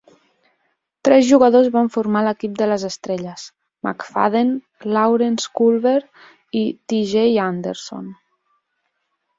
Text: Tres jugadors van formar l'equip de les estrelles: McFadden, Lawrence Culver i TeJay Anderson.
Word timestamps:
Tres 1.09 1.25
jugadors 1.31 1.69
van 1.75 1.91
formar 1.97 2.23
l'equip 2.27 2.55
de 2.61 2.69
les 2.71 2.85
estrelles: 2.89 3.45
McFadden, 3.89 4.51
Lawrence 4.97 5.55
Culver 5.61 5.97
i 6.63 6.67
TeJay 6.95 7.43
Anderson. 7.49 8.15